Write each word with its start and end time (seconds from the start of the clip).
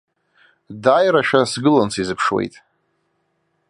Дааирашәа 0.83 1.41
сгылан 1.51 1.89
сизыԥшуеит. 1.93 2.55